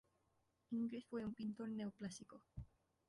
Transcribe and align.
Ingres 0.71 1.05
fue 1.07 1.23
un 1.23 1.35
pintor 1.35 1.69
neoclásico. 1.69 2.41